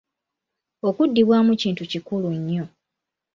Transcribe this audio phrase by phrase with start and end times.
[0.87, 2.65] Okuddibwamu kintu kikulu nnyo.